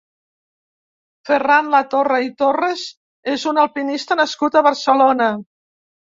[1.29, 2.87] Ferran Latorre i Torres
[3.35, 5.31] és un alpinista nascut a Barcelona.